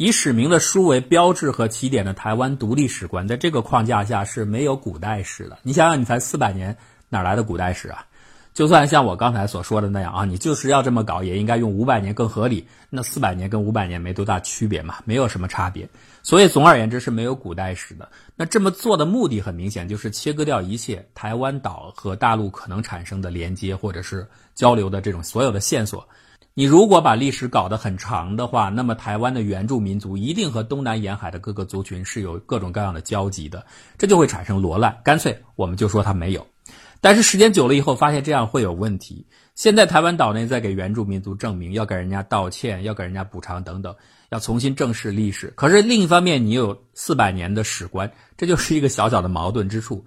[0.00, 5.58] 以史明的书为标志和起点的台湾独立史观，在这个框架下是没有古代史的。
[5.62, 6.74] 你想想，你才四百年，
[7.10, 8.02] 哪来的古代史啊？
[8.54, 12.66] 就算像我刚才所说的那样啊，你就是要这么搞，也应该用五百年更合理。
[12.88, 15.86] 那四百年跟五百年没多大区别嘛，没有什么差别。
[16.22, 18.08] 所以总而言之是没有古代史的。
[18.34, 26.08] 那这么做的目的很明显，就是切割掉一切台湾岛和大陆可能产生的连接或者是交流的这种所有的线索。
[26.54, 33.64] 你如果把历史搞得很长的话，那么台湾的原住民族一定和东南沿海的各个族群是有各种各样的交集的，
[33.96, 34.94] 这就会产生罗乱。
[35.04, 36.46] 干脆我们就说它没有。
[37.00, 39.26] 但是时间久了以后，发现这样会有问题。
[39.54, 43.94] 现在台湾岛内在给原住民族证明，要给人家道歉，要给人家补偿等等，
[44.30, 45.52] 要重新正视历史。
[45.56, 50.04] 可是另一方面，你有四百年的史观，这就是一个小小的矛盾之处。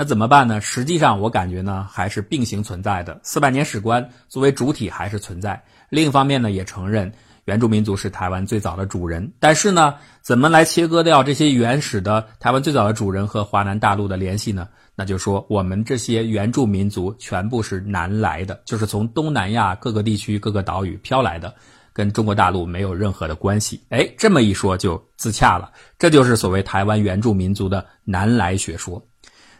[0.00, 0.60] 那怎么办呢？
[0.60, 3.18] 实际上，我感觉呢还是并行存在的。
[3.24, 5.60] 四百年史观作为主体还是存在。
[5.90, 7.12] 另一方面呢，也承认
[7.46, 9.32] 原住民族是台湾最早的主人。
[9.40, 14.68] 但是呢，怎么来切割掉这些原始的台湾最早的主人和华南大陆的联系呢？
[14.94, 21.52] 那就说我们这些原住民族全部是南来的，就是从东南亚各个地区、各个岛屿飘来的，
[21.92, 23.82] 跟中国大陆没有任何的关系。
[23.88, 25.72] 哎，这么一说就自洽了。
[25.98, 29.04] 这就是所谓台湾原住民族的南来学说。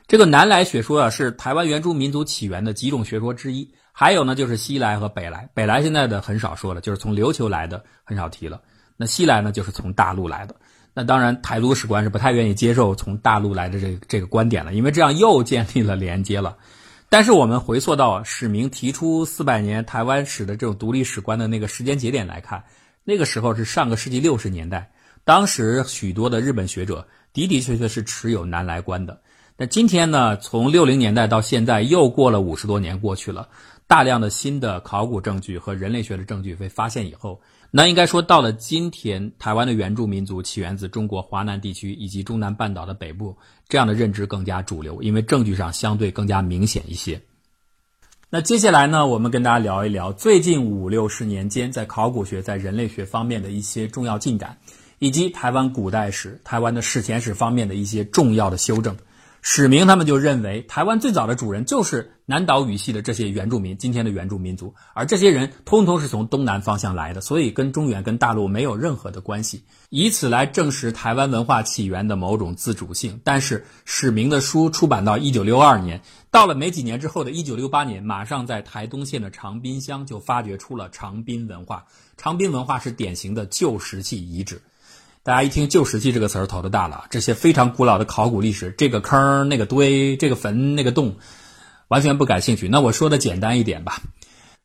[0.08, 3.70] 这个南来学说啊，是台湾原住民族起源的几种学说之一。
[3.92, 5.46] 还有呢，就是西来和北来。
[5.52, 8.58] 北来现在的很少说了，就是从琉球来的很少提了。
[8.96, 10.56] 那西来呢，就是从大陆来的。
[10.94, 16.56] 那当然，台独史观是不太愿意接受从大陆来的这这个观点了，因为这样又建立了连接了。
[17.10, 22.64] 但是我们回溯到史明提出四百年台湾史的这种独立史观的那个时间节点来看，
[23.04, 24.90] 那个时候是上个世纪六十年代，
[25.22, 29.20] 当时许多的日本学者的的确确是持有南来观的。
[29.60, 33.48] 那今天呢，从六零年代到现在又过了五十多年过去了，
[33.88, 37.40] 大量的新的考古证据和人类学的证据被发现以后。
[37.72, 43.36] 那应该说，到了今天，台湾的原住民族起源自中国华南地区以及中南半岛的北部，
[43.68, 47.20] 这样的认知更加主流，因为证据上相对更加明显一些。
[48.30, 54.56] 那接下来呢，我们跟大家聊一聊最近五六十年间在考古学、在人类学方面的一些重要进展，
[55.00, 58.96] 以及台湾古代史、台湾的史前史方面的一些重要的修正。
[59.40, 73.20] 史明他们就认为，台湾最早的主人就是南岛语系的这些原住民，今天的原住民族，而这些人通通是从东南方向来的，所以跟中原、跟大陆没有任何的关系，以此来证实台湾文化起源的某种自主性。
[73.22, 81.86] 但是史明的书出版到一九六二年，到了没几年之后的一九六八年，马上在台东县的长滨乡就发掘出了长滨文化。
[82.16, 84.60] 长滨文化是典型的旧石器遗址。
[85.28, 87.04] 大家一听“旧石器”这个词儿，头都大了。
[87.10, 91.16] 这些非常古老的考古历史，这个坑、那个堆、这个坟、那个洞，
[91.88, 92.66] 完全不感兴趣。
[92.66, 94.00] 那我说的简单一点吧。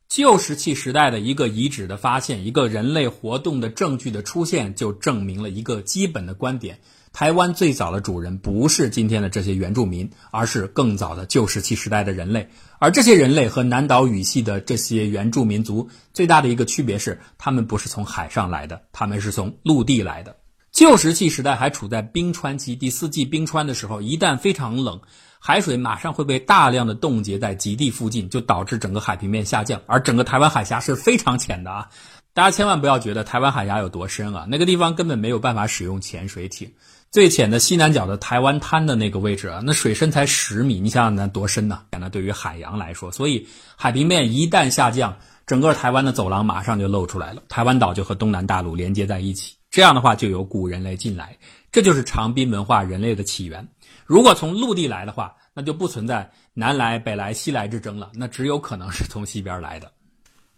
[0.08, 6.78] 旧石器时代的一个遗址的发现，一个人类活动的证据的出现，就证明了一个基本的观点：
[7.12, 12.48] 台湾最早的主人不是今天的这些原住民，而是更早的旧石器时代的人类。
[12.78, 20.36] 而这些人类和南岛语系的这些原住民族最大的一个区别是，他们不是从海上来的，他们是从陆地来的。
[20.74, 25.00] 旧石器时代还处在冰川期，第四纪冰川的时候，一旦非常冷，
[25.38, 29.80] 海水马上会被大量的冻结在极地附近，就导致整个海平面下降。
[29.86, 31.88] 而整个台湾海峡是非常浅的啊，
[32.32, 36.68] 大家千万不要觉得台湾海峡有多深啊，那个地方根本没有办法使用潜水艇。
[37.12, 41.82] 最浅的西南角的台湾滩的那个位置啊，那水深才十米，你想想那多深呢？
[41.92, 43.46] 那对于海洋来说，所以
[43.76, 49.54] 海平面一旦下降，整个台湾的走廊马上就露出来了，台湾岛就和东南大陆连接在一起。
[49.74, 51.36] 这样的话，就有古人类进来，
[51.72, 53.66] 这就是长滨文化人类的起源。
[54.06, 59.90] 如果从陆地来的话，那就不存在南来、北来、西来之争了，那只有可能是从西边来的。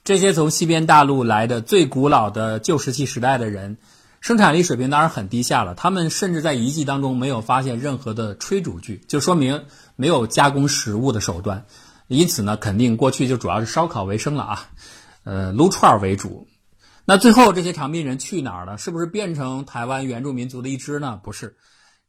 [0.05, 3.79] 这些从西边大陆来的最古老的旧石器时代的人，
[4.21, 5.75] 生产力水平当然很低下了。
[5.75, 9.65] 他们甚至在遗迹当中没有发现任何的炊煮具，就说明
[9.97, 11.65] 没有加工食物的手段。
[12.09, 14.69] 因此呢，肯定过去就主要是烧烤为生了啊，
[15.25, 16.47] 呃，撸串为主。
[17.09, 18.77] 那最后这些长滨人去哪儿了？
[18.77, 21.21] 是不是变成台湾原住民族的一支呢？
[21.23, 21.57] 不是，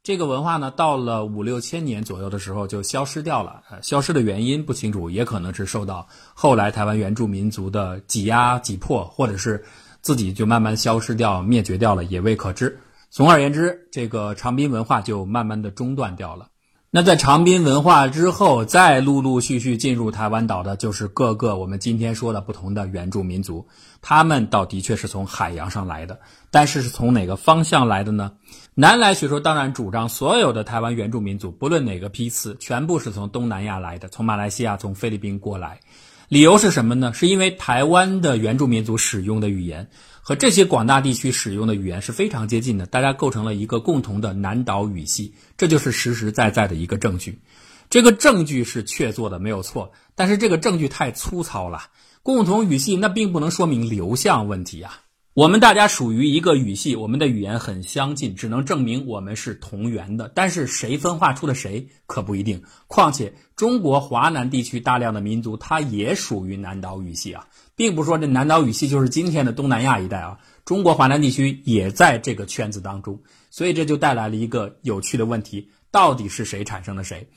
[0.02, 3.62] 这个文化呢，到了五六千年左右的时候就消失掉了。
[3.70, 9.64] 呃，消失的原因不清楚，也可能是受到后来台湾原住民族的挤压、挤迫，或者是
[10.02, 12.76] 自己就慢慢消失掉、灭绝掉了，也未可知。
[13.08, 16.48] 总而言之，这个长滨文化就慢慢的中断掉了。
[16.90, 23.66] 那在长滨文化之后，再陆陆续续进入台湾岛的，就是各个我们今天说的不同的原住民族。
[24.00, 26.18] 他们倒的确是从海洋上来的，
[26.50, 28.32] 但是是从哪个方向来的呢？
[28.74, 35.80] 南来学说当然主张，所有的台湾原住民族，不论哪个批次，全部是从东南亚来的，从马来西亚、从菲律宾过来。
[36.28, 37.14] 理由是什么呢？
[37.14, 39.88] 是因为台湾的原住民族使用的语言
[40.20, 47.40] 和这些广大地区使用的语言是非常接近的，大家构成了一个共同的南岛语系，这就是实实在在的一个证据。
[47.88, 51.84] 这个证据是确凿的，没有错，但是这个证据太粗糙了。
[52.22, 55.00] 共同语系那并不能说明流向问题啊。
[55.38, 60.28] 我们大家属于一个语系，我们的语言很相近，只能证明我们是同源的。
[60.34, 62.64] 但是谁分化出了谁可不一定。
[62.88, 67.46] 况且中国华南地区大量的民族，它也属于南岛语系啊，
[67.76, 70.40] 并不是说这南岛语系就是今天的东南亚一带啊。
[70.64, 77.28] 中国华南地区也在这个圈子当中，所以这就带来了一个有趣的问题：到底是谁产生了谁？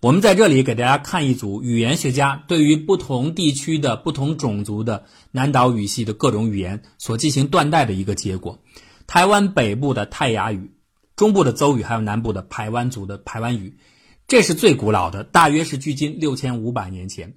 [0.00, 8.60] 我们在这里给大家看一组语言学家对于不同地区的不同种族的南岛语系的各种语言所进行断代的一个结果。
[9.08, 10.70] 台湾北部的泰雅语、
[11.16, 13.76] 中部的邹语，还有南部的排湾族的排湾语，
[14.28, 17.34] 这是最古老的，大约是距今六千五百年前。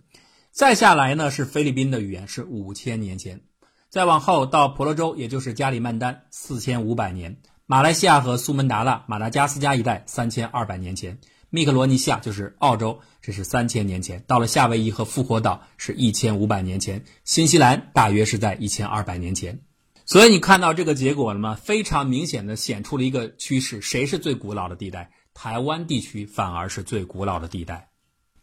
[0.51, 3.41] 再下来呢是菲律宾的语言，是五千年前。
[3.89, 7.37] 再往后到婆罗洲，也就是加里曼丹，四千五百年。
[7.65, 11.17] 马来西亚和苏门答腊、马达加斯加一带，三千二百年前。
[11.53, 19.59] 密克罗尼西亚就是澳洲，这是三千年前；到了夏威夷和复活岛是一千五百年前；新西兰大约是在一千二百年前。
[20.05, 21.59] 所以你看到这个结果了吗？
[21.61, 25.11] 非常明显的显出了一个趋势：谁是最古老的地带？
[25.33, 27.89] 台湾地区反而是最古老的地带。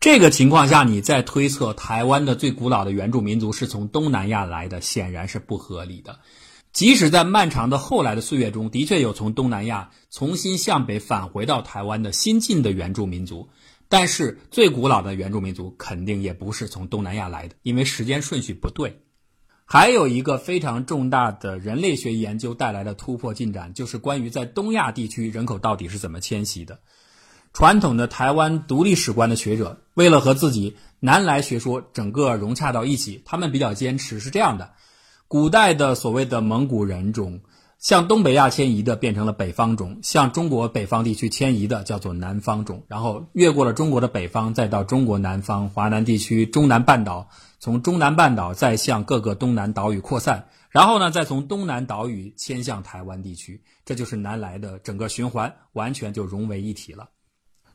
[0.01, 6.21] 这个情况下，你再推测台湾的最古老的原住民族是从东南亚来的，显然是不合理的。
[6.73, 13.49] 即使在漫长的后来的岁月中，的确有从东南亚重新向北返回到台湾的新进的原住民族，
[13.89, 19.03] 但是最古老的原住民族肯定也不是从东南亚来的，因为时间顺序不对。
[19.65, 26.81] 还有一个非常重大的人类学研究带来的突破进展，就是关于在东亚地区人口到底是怎么迁徙的。
[27.53, 34.73] 传统的台湾独立史观的学者，为了和自己南来学说整个融洽到一起，他们比较坚持是这样的。
[35.29, 37.41] 古代的所谓的蒙古人种，
[37.79, 47.29] 向东北亚迁移的变成了北方种，向中国北方地区迁移的叫做南方种，然后越过了中国的北方，再到中国南方、华南地区、中南半岛，
[47.59, 57.11] 从中南半岛再向各个东南岛屿扩散，然后呢，再从东南岛屿迁向台湾地区，这就是南来的整个循环，完全就融为一体了。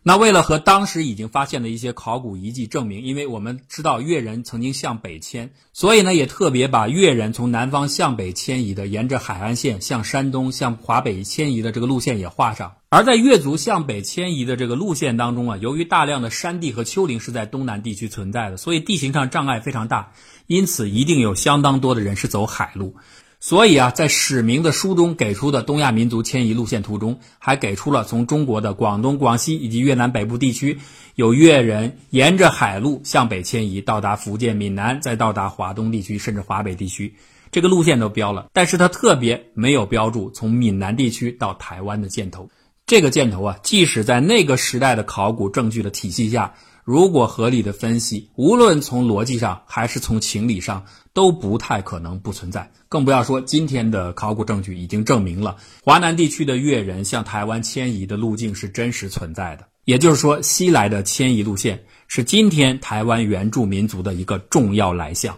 [0.05, 12.73] 那为了和当时已经发现的一些考古遗迹证明，因为我们知道越人曾经向北迁，所以呢也特别把越人从南方向北迁移的，沿着海岸线向山东、向华北迁移的这个路线也画上。
[12.89, 20.11] 而在越族向北迁移的这个路线当中啊，由于大量的山地和丘陵是在东南地区存在的，所以地形上障碍非常大，
[20.47, 22.97] 因此一定有相当多的人是走海路。
[23.45, 30.79] 所以啊，在史明的书中给出的东亚民族迁移路线图中，还给出了从中国的广东、广西以及越南北部地区
[31.15, 37.15] 有越人沿着海路向北迁移，到达福建闽南，再到达华东地区，甚至华北地区，
[37.51, 38.47] 这个路线都标了。
[38.53, 42.49] 但是它特别没有标注从闽南地区到台湾的箭头。
[42.85, 46.53] 这个箭头啊，即使在那个时代的考古证据的体系下。
[46.85, 50.83] 如果合理的分析，无论从逻辑上还是从情理上，
[51.13, 52.71] 都不太可能不存在。
[52.89, 59.68] 更不要说今天的考古证据已经证明了华南地区的越人向台湾迁移的路径是真实存在的。
[59.86, 65.38] 也就是说，西来的迁移路线是今天台湾原住民族的一个重要来向。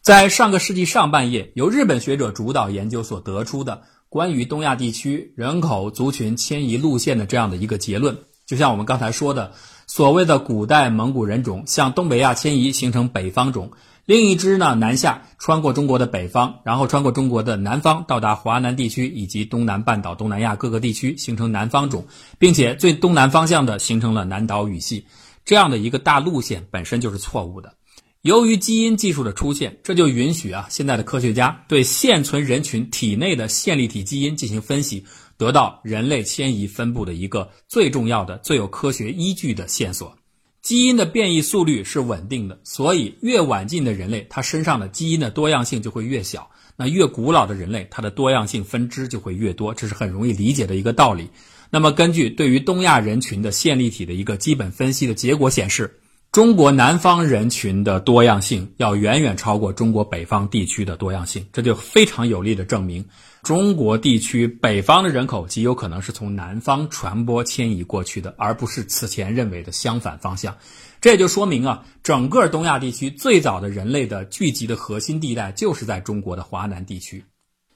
[0.00, 9.52] 在上个世纪上半叶，由日本学者主导研究所得出的关于东亚地区人口族群迁移路线的这样的一个结论，就像我们刚才说的。
[9.88, 13.68] 所谓的古代蒙古人种向东北亚迁移，形成北方种；
[14.04, 22.04] 另一支呢南下，穿过中国的北方，然后穿过中国的南方，到达华南地区以及东南半岛、东南亚各个地区，形成南方种，
[22.38, 25.06] 并且最东南方向的形成了南岛语系。
[25.44, 27.74] 这样的一个大路线本身就是错误的。
[28.22, 35.04] 由于基因技术的出现，这就允许啊现在的科学家对现存人群体内的线粒体基因进行分析。
[35.38, 40.16] 得到人类迁移分布的一个最重要的、最有科学依据的线索，
[40.62, 46.42] 基因的变异速率是稳定的，所以越晚近的人类，它身上的基因的多样性就会越小；
[46.76, 51.28] 那越古老的人类，它的多样性分支就会越多，这是很容易理解的一个道理。
[51.68, 55.98] 那么，根据对于东亚人群的线粒体的一个基本分析的结果显示。
[56.30, 63.04] 中国南方人群的多样性要远远超过中国北方地区的多样性，这就非常有力的证明，
[63.42, 70.56] 中国地区北方的人口极有可能是从南方传播迁移过去的，而不是此前认为的相反方向。
[71.00, 77.24] 这也就说明啊，整个东亚地区最早的人类的聚集的核心地带就是在中国的华南地区。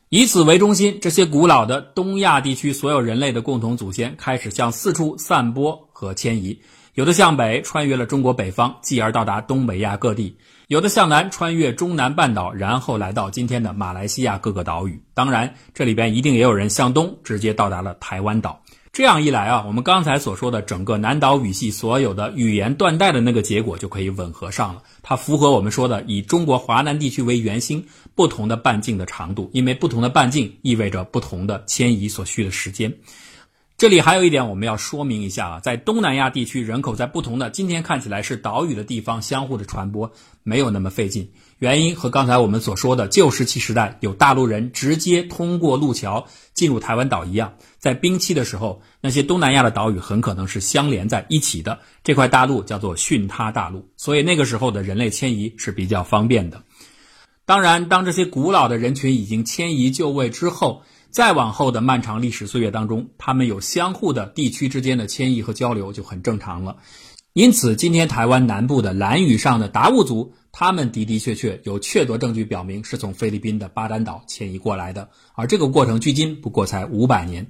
[0.08, 6.60] 以此为中心，这些古老的东亚地区所有人类的共同祖先开始向四处散播和迁移。
[6.94, 10.36] 有的向北穿越了中国北方，继而到达东北亚各地；
[10.68, 15.00] 有的向南穿越中南半岛，然后来到今天的马来西亚各个岛屿。
[15.14, 18.60] 当然，这里边一定也有人向东直接到达了台湾岛。
[18.92, 24.82] 这样一来啊，我们刚才所说的整个南岛语系所有的语言断代的那个结果就可以吻合上了。
[25.04, 32.92] 它符合我们说的以中国华南地区为圆心，不同的半径的长度，因为不同的半径意味着不同的迁移所需的时间。
[33.78, 40.10] 这里还有一点我们要说明一下啊，在东南亚地区，人口在不同的今天看起来是岛屿的地方相互的传播
[40.42, 41.30] 没有那么费劲。
[41.58, 51.78] 原因和刚才我们所说的旧石器时代有大陆人直接通过路桥进入台湾岛一样，在冰期的时候，那些东南亚的岛屿很可能是相连在一起的。
[52.02, 56.62] 这块大陆叫做巽他大陆，所以那个时候的人类迁移是比较方便的。
[57.44, 60.82] 当然，当这些古老的人群已经迁移就位之后。
[61.16, 66.76] 再往后的漫长历史岁月当中，他们有相互的地区之间的迁移和交流就很正常了。
[67.32, 77.46] 因此，今天台湾南部的兰屿上的达悟族，他们的的确确有确凿证据表明是从菲律宾的巴丹岛迁移过来的，而这个过程距今不过才五百年。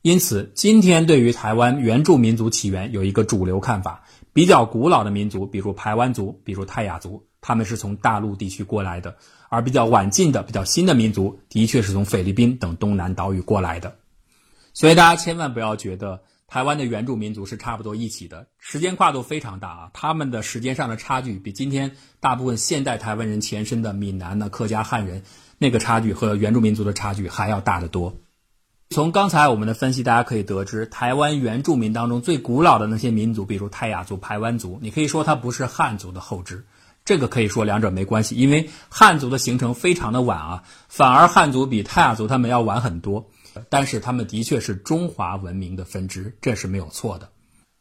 [0.00, 7.22] 因此，今天对于台湾原住民族起源有一个主流看法：比较古老的民族，比如排湾族，比如泰雅族。
[7.42, 9.16] 他们是从大陆地区过来的，
[9.50, 13.96] 而比较晚近的、比较新的民族，的确是从菲律宾等东南岛屿过来的。
[14.72, 19.90] 所以大家千万不要觉得台湾的原住民族是差不多一起的，时间跨度非常大啊！
[19.92, 25.22] 他们的时间上的差距，比今天大部分现代台湾人前身的闽南的客家汉人
[25.58, 28.16] 那个差距和原住民族的差距还要大得多。
[28.90, 36.64] 从刚才我们的分析，大家可以得知，台湾原住民当中最古老的那些民族，比如泰雅族、排湾族，你可以说它不是汉族的后支。
[37.04, 43.28] 这个可以说两者没关系，因为汉族的形成非常的晚啊，反而汉族比泰雅族他们要晚很多。
[43.68, 47.28] 但是他们的确是中华文明的分支，这是没有错的。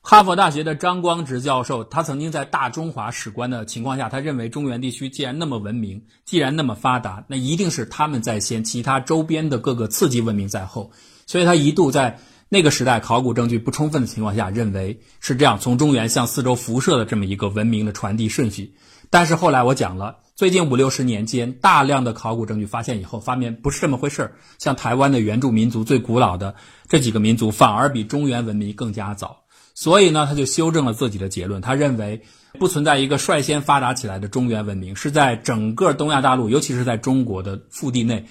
[0.02, 10.92] 哈佛大学的张光直教授，他曾经在大中华史观的情况下，他认为中原地区既然那么文明，既然那么发达，那一定是他们在先，其他周边的各个次级文明在后。
[11.26, 12.20] 所以他一度在
[12.54, 18.76] 那个时代考古证据不充分的情况下，认为是这样从中原向四周辐射的这么一个文明的传递顺序。
[19.10, 24.34] 但是后来我讲了，最近五六十年间，大量的考古证据发现以后，发现不是这么回事儿。
[24.60, 26.54] 像台湾的原住民族最古老的
[26.90, 29.44] 这几个民族，反而比中原文明更加早。
[29.74, 32.22] 所以呢，他就修正了自己的结论，他认为
[32.60, 38.26] 不存在一个率先发达起来的中原文明，是在整个东亚大陆，尤其是在中国的腹地内，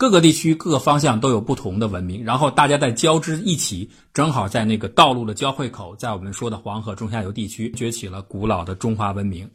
[0.00, 9.46] 各个地区、各个方向都有不同的文明，然后大家在交织一起，正好在那个道路的交汇口，在我们说的黄河中下游地区，崛起了古老的中华文明。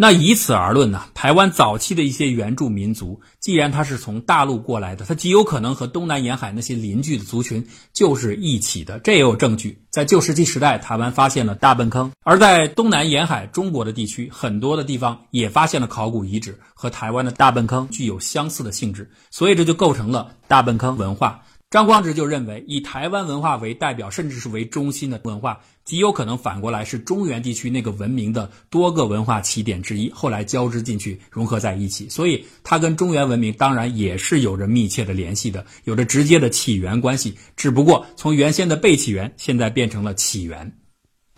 [0.00, 1.06] 那以此而论呢？
[1.12, 9.00] 台湾早期的一些原住民族，既然它是从大陆过来的，它极有可能和东南沿海那些邻居的族群就是一起的。
[9.00, 21.42] 这也有证据，在旧石器时代，台湾发现了大粪坑；而在东南沿海中国的地区，很多的地方也发现了考古遗址，和台湾的大粪坑具有相似的性质，所以这就构成了大粪坑文化。
[21.70, 32.08] 张光直就认为，以台湾文化为代表，甚至是为中心的文化，极有可能反过来是中原地区那个文明的多个文化起点之一，后来交织进去，融合在一起。
[32.08, 37.36] 所以，它跟中原文明当然也是有着密切的联系的，有着直接的起源关系。
[37.54, 40.72] 只不过，从原先的被起源，现在变成了起源。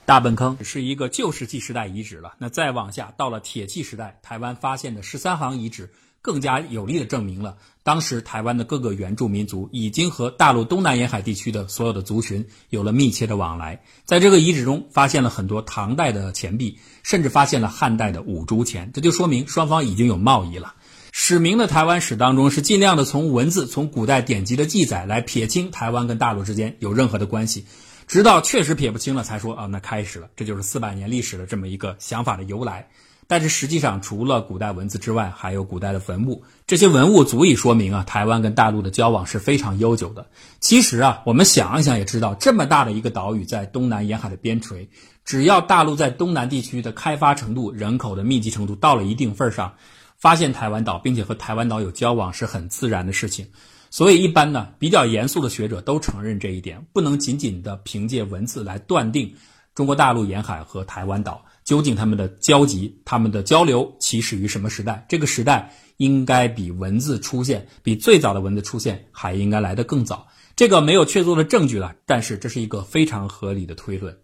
[0.04, 2.34] 大本坑是一个旧石器时代遗址了。
[2.38, 5.90] 那再往下，到了铁器时代，台湾发现的十三行遗址。
[6.22, 13.82] 更加有力的证明了，当时台湾的各个原住民族已经和大陆东南沿海地区的所有的族群有了密切的往来。
[14.04, 20.74] 在这个遗址中，发现了很多唐代的钱币，甚至发现了汉代的五铢钱，这就说明双方已经有贸易了。
[21.12, 27.64] 史明的台湾史当中是尽量的从文字、从古代典籍的记载来撇清台湾跟大陆之间有任何的关系，
[28.06, 32.90] 直到确实撇不清了，才说啊，那开始了，这就是四百年历史的这么一个想法的由来。
[33.30, 36.42] 但是实际上，除了古代文字之外，还有古代的文物。
[36.66, 40.26] 这些文物足以说明啊，台湾跟大陆的交往是非常悠久的。
[40.58, 44.88] 其实啊，我们想一想也知道，这么大的一个岛屿在东南沿海的边陲，
[45.24, 49.74] 只要大陆在东南地区的开发程度、人口的密集程度到了一定份上，
[50.18, 53.46] 发现台湾岛并且和台湾岛有交往是很自然的事情。
[53.90, 59.36] 所以，一般呢，比较严肃的学者都承认这一点，不能仅仅的凭借文字来断定
[59.76, 61.44] 中国大陆沿海和台湾岛。
[61.70, 65.06] 究竟他们的交集、他们的交流起始于什么时代？
[65.08, 70.26] 这个时代应该比文字出现、比最早的文字出现还应该来得更早。
[70.56, 74.18] 这个没有确凿的证据了，但是这是一个非常合理的推论。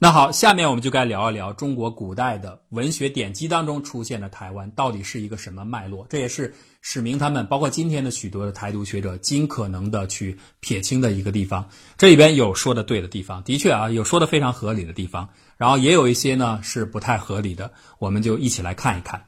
[0.00, 6.04] 那好，下面我们就该聊一聊中国古代的文学典籍当中出现的台湾到底是一个什么脉络。
[6.10, 11.68] 这也是史明他们包括今天的许多的台独学者尽可能的去撇清的一个地方。
[11.98, 15.28] 这里边有说的对的地方的确啊有说的非常合理的地方。
[15.56, 19.22] 然后也有一些呢是不太合理的我们就一起来看一看。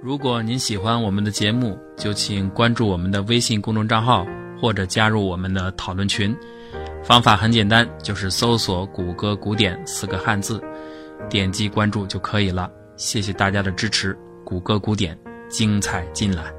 [0.00, 4.24] 如果您喜欢我们的节目就请关注我们的微信公众账号
[4.60, 6.34] 或者加入我们的讨论群。
[7.02, 10.62] 方法很简单就是搜索谷歌古典四个汉字
[11.28, 12.70] 点击关注就可以了。
[12.96, 16.53] 谢谢大家的支持，谷歌古典，精彩尽览。